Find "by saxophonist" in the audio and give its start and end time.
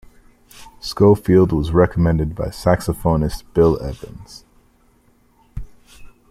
2.33-3.43